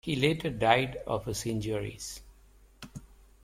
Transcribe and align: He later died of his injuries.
He 0.03 0.15
later 0.15 0.49
died 0.49 0.95
of 1.05 1.25
his 1.25 1.45
injuries. 1.45 2.21